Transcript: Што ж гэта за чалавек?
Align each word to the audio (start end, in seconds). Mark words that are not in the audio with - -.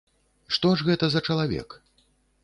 Што 0.55 0.69
ж 0.79 0.87
гэта 0.87 1.09
за 1.15 1.21
чалавек? 1.33 1.77